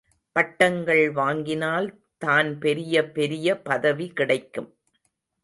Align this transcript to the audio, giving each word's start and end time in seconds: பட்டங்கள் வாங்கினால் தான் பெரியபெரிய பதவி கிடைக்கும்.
பட்டங்கள் 0.35 1.11
வாங்கினால் 1.11 1.87
தான் 2.17 2.49
பெரியபெரிய 2.59 3.55
பதவி 3.61 4.09
கிடைக்கும். 4.09 4.69